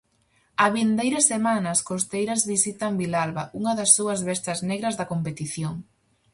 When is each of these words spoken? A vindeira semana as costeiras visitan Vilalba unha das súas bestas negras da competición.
A 0.63 0.67
vindeira 0.77 1.21
semana 1.31 1.67
as 1.75 1.81
costeiras 1.89 2.41
visitan 2.53 2.93
Vilalba 3.01 3.43
unha 3.59 3.73
das 3.79 3.89
súas 3.97 4.19
bestas 4.29 4.59
negras 4.69 4.97
da 4.99 5.09
competición. 5.11 5.73